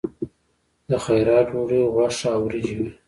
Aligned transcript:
د 0.89 0.91
خیرات 1.05 1.47
ډوډۍ 1.53 1.81
غوښه 1.93 2.29
او 2.35 2.41
وریجې 2.45 2.75
وي. 2.79 2.89